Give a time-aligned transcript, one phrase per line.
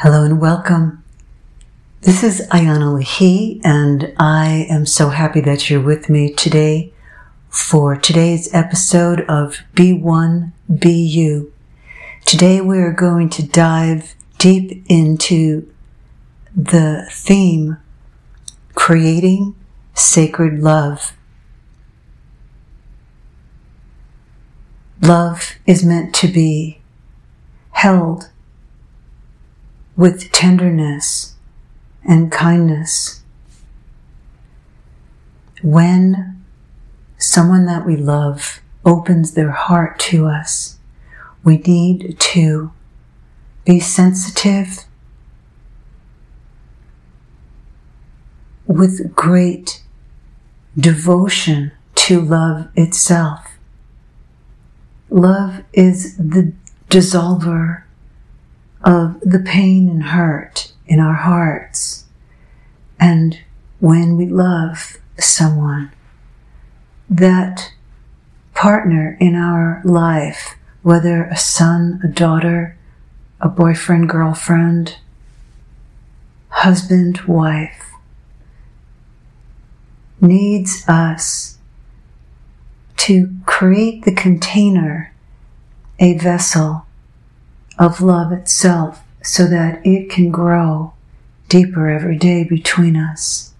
[0.00, 1.02] Hello and welcome.
[2.02, 6.92] This is Iana Lahi, and I am so happy that you're with me today
[7.48, 11.50] for today's episode of Be One Be You.
[12.26, 15.66] Today we are going to dive deep into
[16.54, 17.78] the theme
[18.74, 19.54] creating
[19.94, 21.14] sacred love.
[25.00, 26.82] Love is meant to be
[27.70, 28.28] held
[29.96, 31.34] with tenderness
[32.04, 33.22] and kindness.
[35.62, 36.44] When
[37.18, 40.78] someone that we love opens their heart to us,
[41.42, 42.72] we need to
[43.64, 44.84] be sensitive
[48.66, 49.82] with great
[50.78, 53.56] devotion to love itself.
[55.08, 56.52] Love is the
[56.90, 57.85] dissolver
[58.86, 62.04] of the pain and hurt in our hearts.
[63.00, 63.40] And
[63.80, 65.90] when we love someone,
[67.10, 67.72] that
[68.54, 72.78] partner in our life, whether a son, a daughter,
[73.40, 74.98] a boyfriend, girlfriend,
[76.48, 77.90] husband, wife,
[80.20, 81.58] needs us
[82.96, 85.12] to create the container,
[85.98, 86.85] a vessel
[87.78, 90.92] of love itself so that it can grow
[91.48, 93.52] deeper every day between us.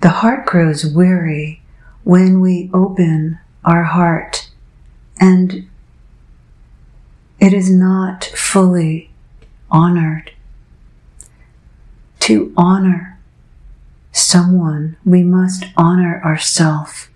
[0.00, 1.62] The heart grows weary
[2.04, 4.50] when we open our heart
[5.20, 5.68] and
[7.40, 9.10] it is not fully
[9.70, 10.32] honored.
[12.20, 13.18] To honor
[14.12, 17.08] someone, we must honor ourselves.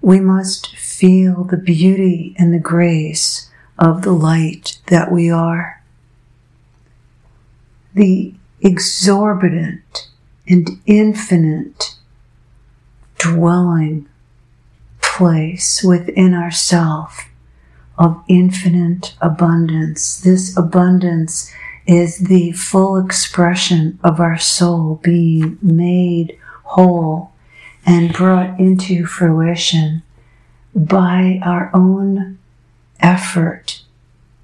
[0.00, 3.47] We must feel the beauty and the grace
[3.78, 5.82] of the light that we are.
[7.94, 10.08] The exorbitant
[10.46, 11.96] and infinite
[13.18, 14.08] dwelling
[15.00, 17.28] place within ourself
[17.96, 20.20] of infinite abundance.
[20.20, 21.52] This abundance
[21.86, 27.32] is the full expression of our soul being made whole
[27.84, 30.02] and brought into fruition
[30.74, 32.38] by our own
[33.00, 33.82] effort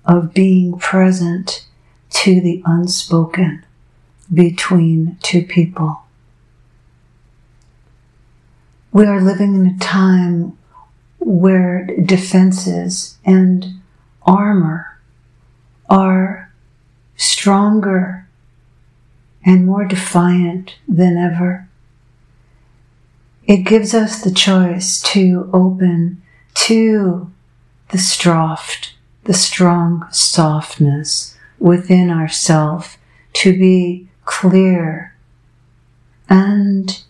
[0.05, 1.67] of being present
[2.11, 3.65] to the unspoken
[4.33, 6.03] between two people.
[8.93, 10.57] We are living in a time
[11.19, 13.81] where defenses and
[14.23, 14.99] armor
[15.89, 16.53] are
[17.17, 18.29] stronger
[19.45, 21.69] and more defiant than ever.
[23.47, 26.23] It gives us the choice to open
[26.55, 27.31] to
[27.91, 32.99] the soft, the strong softness within ourself
[33.33, 35.15] to be clear
[36.29, 37.03] and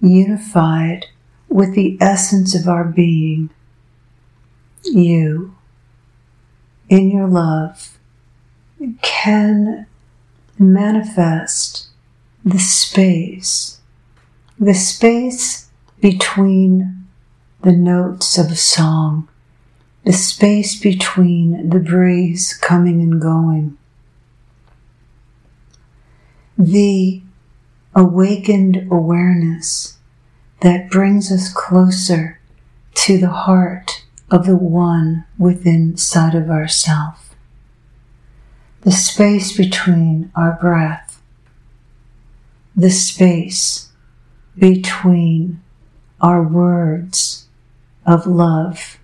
[0.00, 1.06] unified
[1.48, 3.50] with the essence of our being.
[4.84, 5.54] You,
[6.88, 7.98] in your love,
[9.02, 9.86] can
[10.58, 11.88] manifest
[12.44, 13.80] the space,
[14.58, 15.68] the space
[16.00, 17.06] between
[17.62, 19.28] the notes of a song
[20.04, 23.76] the space between the breeze coming and going,
[26.56, 27.22] the
[27.94, 29.98] awakened awareness
[30.60, 32.40] that brings us closer
[32.94, 37.34] to the heart of the one within side of ourself.
[38.82, 41.20] The space between our breath,
[42.74, 43.88] the space
[44.56, 45.60] between
[46.20, 47.48] our words
[48.06, 48.99] of love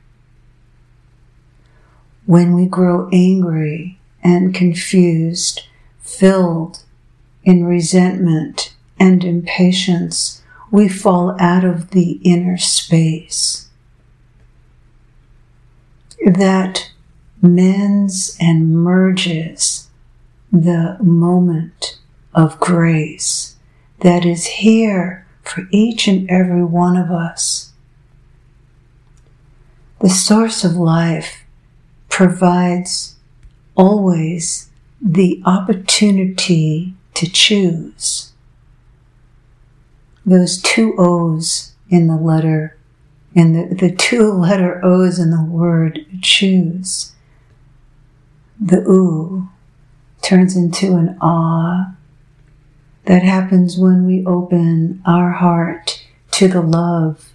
[2.26, 5.62] when we grow angry and confused,
[6.00, 6.82] filled
[7.44, 13.68] in resentment and impatience, we fall out of the inner space
[16.24, 16.90] that
[17.40, 19.88] mends and merges
[20.52, 21.98] the moment
[22.34, 23.56] of grace
[24.00, 27.72] that is here for each and every one of us.
[30.00, 31.45] The source of life
[32.16, 33.14] provides
[33.74, 34.70] always
[35.02, 38.32] the opportunity to choose.
[40.24, 42.74] Those two O's in the letter,
[43.34, 47.12] in the, the two letter O's in the word choose.
[48.58, 49.50] The oo
[50.22, 51.96] turns into an ah.
[53.04, 57.34] That happens when we open our heart to the love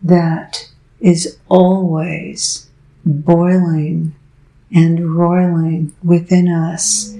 [0.00, 0.70] that
[1.00, 2.68] is always
[3.04, 4.14] boiling
[4.74, 7.12] and roiling within us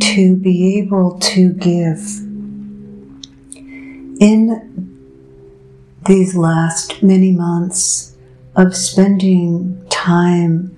[0.00, 2.00] to be able to give.
[4.20, 4.70] In
[6.06, 8.16] these last many months
[8.56, 10.76] of spending time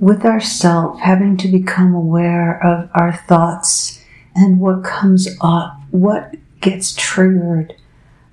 [0.00, 4.04] with ourselves, having to become aware of our thoughts
[4.34, 7.74] and what comes up, what gets triggered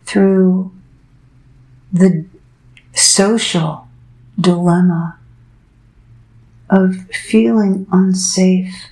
[0.05, 0.71] through
[1.91, 2.25] the
[2.93, 3.87] social
[4.39, 5.18] dilemma
[6.69, 8.89] of feeling unsafe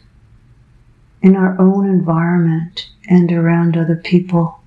[1.22, 4.62] in our own environment and around other people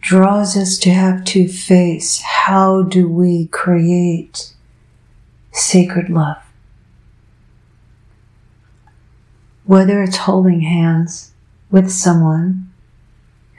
[0.00, 4.52] draws us to have to face how do we create
[5.50, 6.42] sacred love.
[9.64, 11.32] Whether it's holding hands
[11.70, 12.70] with someone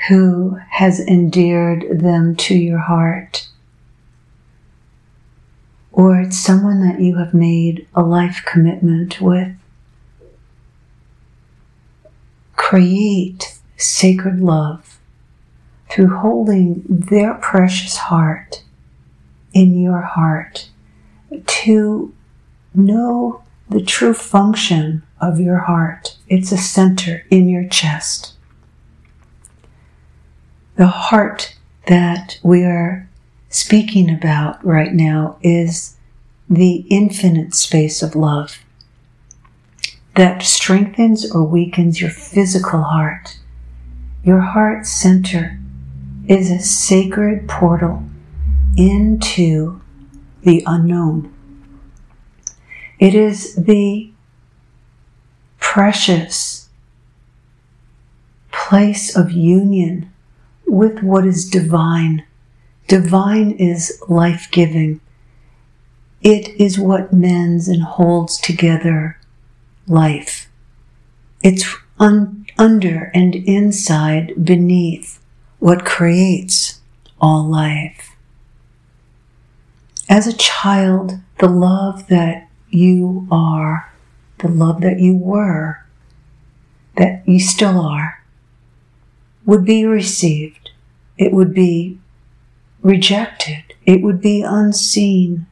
[0.07, 3.47] who has endeared them to your heart,
[5.95, 9.55] or it's someone that you have made a life commitment with.
[12.57, 14.99] Create sacred love
[15.89, 18.61] through holding their precious heart
[19.53, 20.69] in your heart
[21.45, 22.13] to
[22.73, 26.17] know the true function of your heart.
[26.27, 28.33] It's a center in your chest.
[30.75, 31.55] The heart
[31.87, 33.07] that we are
[33.55, 35.95] speaking about right now is
[36.49, 38.59] the infinite space of love
[40.15, 43.39] that strengthens or weakens your physical heart.
[44.23, 45.57] Your heart center
[46.27, 48.03] is a sacred portal
[48.75, 49.79] into
[50.41, 51.33] the unknown.
[52.99, 54.11] It is the
[55.59, 56.67] precious
[58.51, 60.11] place of union
[60.67, 62.25] with what is divine.
[62.87, 65.01] Divine is life giving.
[66.21, 69.17] It is what mends and holds together
[69.87, 70.47] life.
[71.41, 71.65] It's
[71.99, 75.19] un- under and inside, beneath
[75.59, 76.81] what creates
[77.19, 78.15] all life.
[80.07, 83.91] As a child, the love that you are,
[84.39, 85.83] the love that you were,
[86.97, 88.23] that you still are,
[89.45, 90.69] would be received.
[91.17, 91.99] It would be
[92.85, 93.73] rejected.
[93.83, 95.47] It would be unseen.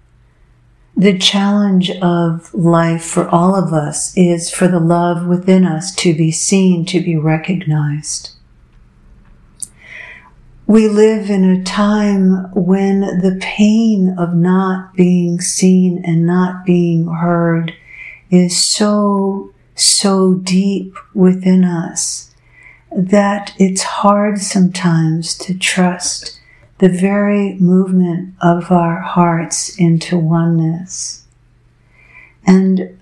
[0.95, 6.13] The challenge of life for all of us is for the love within us to
[6.13, 8.35] be seen, to be recognized.
[10.68, 17.07] We live in a time when the pain of not being seen and not being
[17.07, 17.74] heard
[18.30, 22.31] is so, so deep within us
[22.95, 26.39] that it's hard sometimes to trust
[26.79, 31.25] the very movement of our hearts into oneness.
[32.45, 32.99] And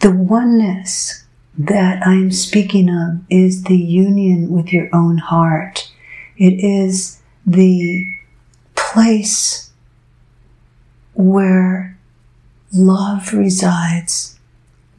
[0.00, 1.24] the oneness
[1.56, 5.90] that I'm speaking of is the union with your own heart
[6.38, 8.06] it is the
[8.76, 9.72] place
[11.14, 11.98] where
[12.72, 14.38] love resides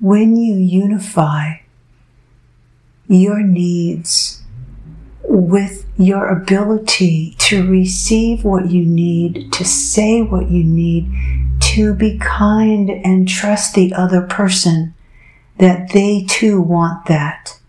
[0.01, 1.53] when you unify
[3.07, 4.38] your needs
[5.29, 11.07] with your ability to receive what you need, to say what you need,
[11.59, 14.95] to be kind and trust the other person
[15.59, 17.59] that they too want that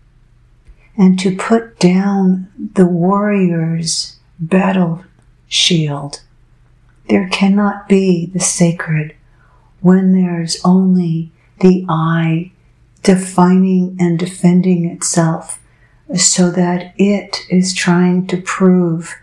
[0.97, 5.05] and to put down the warrior's battle
[5.47, 6.21] shield.
[7.09, 9.15] There cannot be the sacred
[9.81, 12.51] when there's only the I
[13.03, 15.60] defining and defending itself
[16.15, 19.15] so that it is trying to prove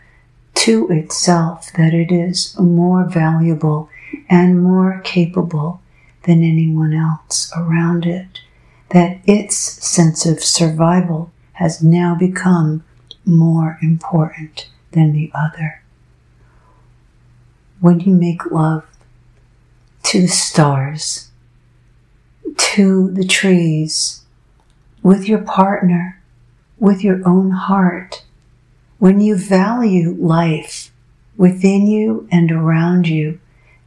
[0.54, 3.88] to itself that it is more valuable
[4.28, 5.80] and more capable
[6.24, 8.40] than anyone else around it,
[8.90, 12.84] that its sense of survival has now become
[13.24, 15.82] more important than the other.
[17.80, 18.84] When you make love
[20.04, 21.30] to the stars,
[22.56, 24.22] to the trees,
[25.02, 26.17] with your partner,
[26.80, 28.24] with your own heart,
[28.98, 30.92] when you value life
[31.36, 33.38] within you and around you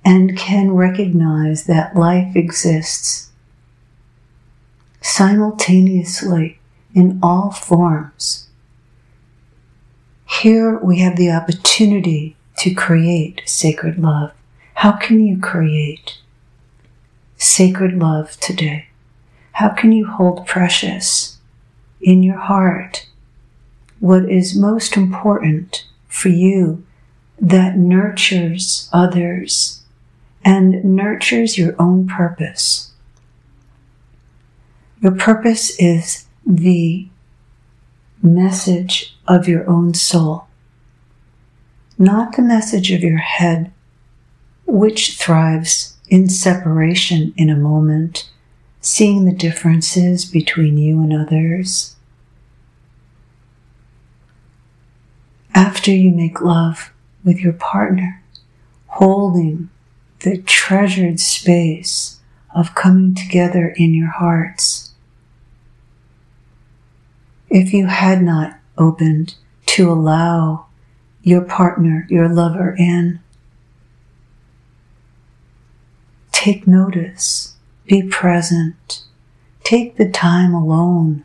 [0.03, 3.29] and can recognize that life exists
[5.01, 6.59] simultaneously
[6.93, 8.47] in all forms.
[10.41, 14.31] Here we have the opportunity to create sacred love.
[14.75, 16.19] How can you create
[17.37, 18.87] sacred love today?
[19.53, 21.30] How can you hold precious
[22.01, 23.07] in your heart
[24.01, 26.83] what is most important for you
[27.39, 29.83] that nurtures others
[30.43, 32.91] and nurtures your own purpose?
[35.01, 37.07] Your purpose is the
[38.23, 40.47] message of your own soul,
[41.99, 43.71] not the message of your head,
[44.65, 48.31] which thrives in separation in a moment,
[48.81, 51.95] seeing the differences between you and others.
[55.53, 56.91] After you make love
[57.23, 58.23] with your partner,
[58.87, 59.69] holding
[60.19, 62.19] the treasured space
[62.53, 64.91] of coming together in your hearts.
[67.49, 69.35] If you had not opened
[69.67, 70.67] to allow
[71.21, 73.19] your partner, your lover in,
[76.31, 77.50] take notice,
[77.85, 79.03] be present,
[79.63, 81.23] take the time alone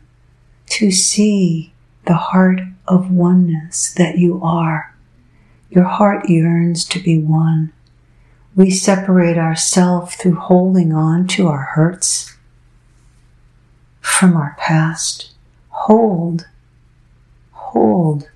[0.67, 1.73] to see
[2.05, 4.95] the heart of oneness that you are.
[5.69, 7.73] Your heart yearns to be one.
[8.55, 12.35] We separate ourselves through holding on to our hurts
[14.01, 15.31] from our past.
[15.69, 16.47] Hold,
[17.51, 18.29] hold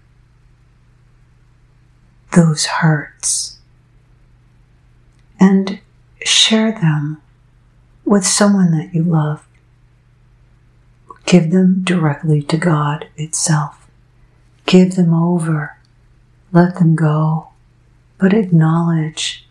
[2.36, 3.58] those hurts
[5.40, 5.80] and
[6.24, 7.22] share them
[8.12, 9.48] with someone that you love.
[11.26, 13.88] Give them directly to God itself.
[14.66, 15.78] Give them over.
[16.52, 17.52] Let them go.
[18.18, 19.48] But acknowledge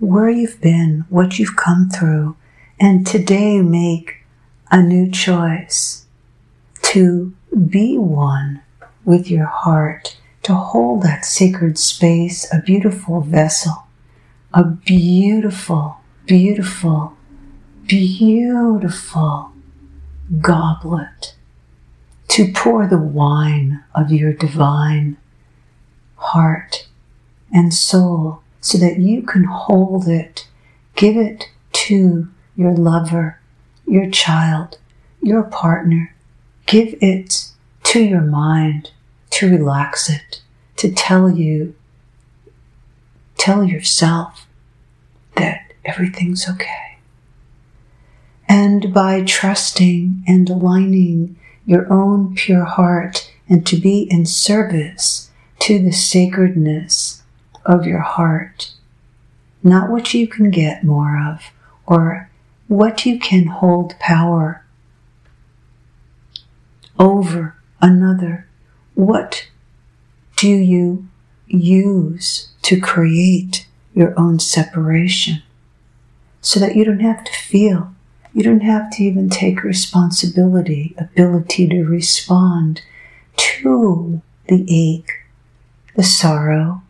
[0.00, 2.34] where you've been, what you've come through,
[2.80, 4.24] and today make
[4.70, 6.06] a new choice
[6.80, 7.34] to
[7.68, 8.62] be one
[9.04, 13.84] with your heart, to hold that sacred space, a beautiful vessel,
[14.54, 17.18] a beautiful, beautiful,
[17.86, 19.52] beautiful
[20.40, 21.34] goblet
[22.28, 25.16] to pour the wine of your divine
[26.16, 26.86] heart
[27.52, 30.48] and soul so that you can hold it,
[30.94, 33.40] give it to your lover,
[33.86, 34.78] your child,
[35.20, 36.14] your partner.
[36.66, 37.50] Give it
[37.84, 38.92] to your mind
[39.30, 40.40] to relax it,
[40.76, 41.74] to tell you,
[43.36, 44.46] tell yourself
[45.36, 46.91] that everything's okay.
[48.54, 55.30] And by trusting and aligning your own pure heart and to be in service
[55.60, 57.22] to the sacredness
[57.64, 58.74] of your heart,
[59.62, 61.44] not what you can get more of
[61.86, 62.28] or
[62.68, 64.62] what you can hold power
[66.98, 68.46] over another.
[68.92, 69.48] What
[70.36, 71.08] do you
[71.46, 75.42] use to create your own separation
[76.42, 77.94] so that you don't have to feel,
[78.32, 82.82] you don't have to even take responsibility, ability to respond
[83.36, 85.12] to the ache,
[85.96, 86.82] the sorrow,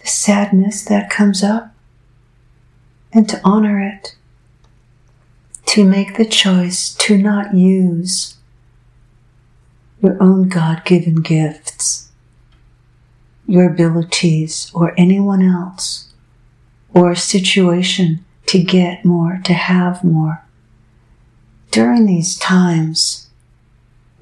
[0.00, 1.74] the sadness that comes up
[3.12, 4.14] and to honor it,
[5.64, 8.36] to make the choice to not use
[10.02, 12.10] your own God given gifts,
[13.46, 16.12] your abilities, or anyone else,
[16.92, 20.45] or a situation to get more, to have more.
[21.76, 23.28] During these times,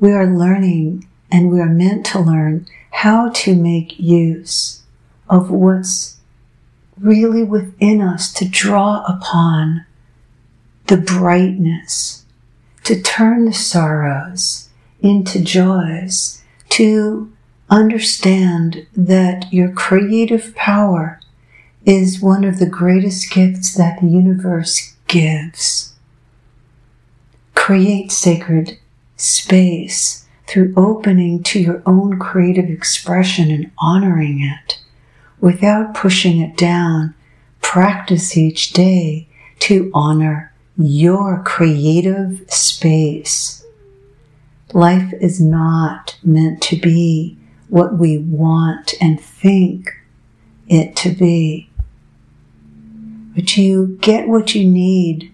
[0.01, 4.83] we are learning and we are meant to learn how to make use
[5.31, 6.17] of what's
[6.99, 9.87] really within us to draw upon
[10.89, 12.25] the brightness,
[12.83, 14.69] to turn the sorrows
[14.99, 17.33] into joys, to
[17.71, 21.21] understand that your creative power
[21.87, 25.94] is one of the greatest gifts that the universe gives.
[27.65, 28.77] Create sacred
[29.17, 34.79] space through opening to your own creative expression and honoring it
[35.41, 37.15] without pushing it down.
[37.63, 39.27] Practice each day
[39.61, 43.65] to honor your creative space.
[44.75, 47.39] Life is not meant to be
[47.71, 49.91] what we want and think
[50.69, 51.71] it to be.
[53.35, 55.33] But you get what you need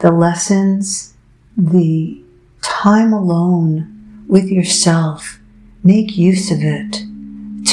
[0.00, 1.12] the lessons,
[1.56, 2.22] the
[2.62, 5.38] time alone with yourself.
[5.82, 7.02] Make use of it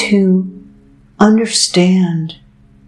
[0.08, 0.64] to
[1.18, 2.36] understand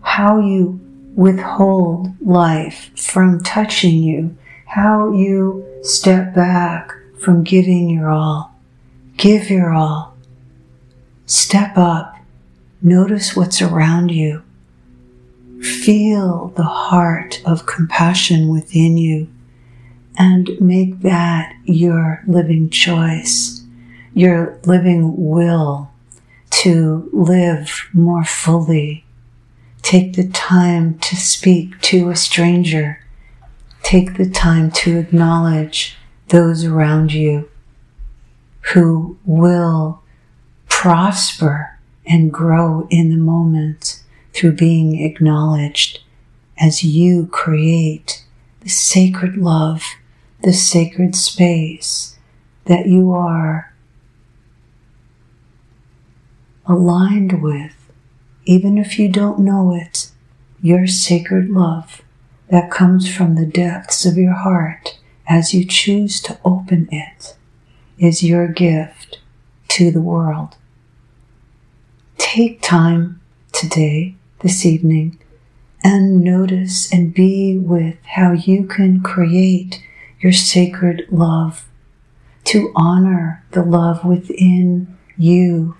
[0.02, 0.80] how you
[1.14, 4.36] withhold life from touching you,
[4.66, 8.54] how you step back from giving your all.
[9.16, 10.16] Give your all.
[11.26, 12.16] Step up.
[12.82, 14.42] Notice what's around you.
[15.60, 19.28] Feel the heart of compassion within you
[20.18, 23.62] and make that your living choice,
[24.14, 25.90] your living will
[26.50, 29.04] to live more fully.
[29.82, 33.04] Take the time to speak to a stranger.
[33.82, 35.96] Take the time to acknowledge
[36.28, 37.48] those around you.
[38.72, 40.02] who will
[40.68, 46.00] prosper and grow in the moment through being acknowledged
[46.58, 48.24] as you create
[48.60, 49.82] the sacred love,
[50.42, 52.18] the sacred space
[52.66, 53.72] that you are
[56.66, 57.74] aligned with,
[58.44, 60.10] even if you don't know it,
[60.60, 62.02] your sacred love
[62.48, 67.36] that comes from the depths of your heart as you choose to open it
[67.98, 69.18] is your gift
[69.68, 70.56] to the world.
[72.18, 73.20] Take time
[73.52, 75.18] today, this evening,
[75.82, 79.82] and notice and be with how you can create
[80.20, 81.66] your sacred love
[82.44, 85.76] to honor the love within you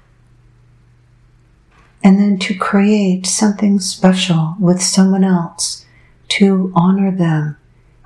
[2.03, 5.85] and then to create something special with someone else
[6.29, 7.57] to honor them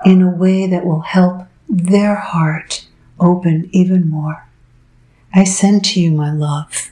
[0.04, 2.86] in a way that will help their heart
[3.18, 4.46] open even more.
[5.34, 6.90] I send to you my love,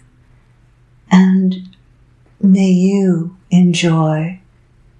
[1.11, 1.75] and
[2.40, 4.40] may you enjoy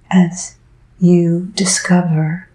[0.09, 0.55] as
[0.99, 2.48] you discover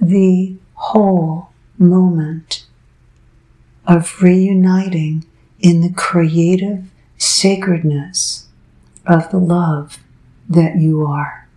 [0.00, 2.66] the whole moment
[3.86, 5.24] of reuniting
[5.60, 6.84] in the creative
[7.18, 8.48] sacredness
[9.06, 9.98] of the love
[10.48, 11.48] that you are.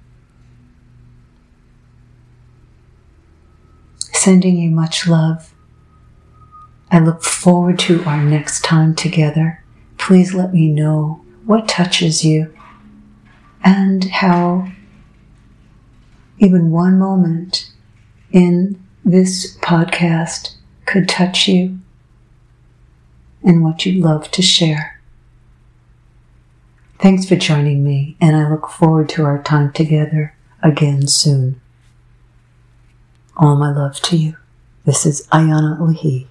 [4.00, 5.54] Sending you much love.
[6.92, 9.64] I look forward to our next time together.
[9.98, 12.54] Please let me know what touches you
[13.64, 14.72] and how
[16.38, 17.73] even one moment
[18.34, 21.80] in this podcast could touch you
[23.44, 25.00] and what you'd love to share.
[27.00, 31.60] Thanks for joining me, and I look forward to our time together again soon.
[33.38, 34.38] All my love to you.
[34.86, 36.28] This is Iana Lahi.